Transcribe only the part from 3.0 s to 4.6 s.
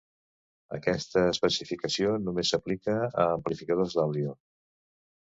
a amplificadors d'àudio.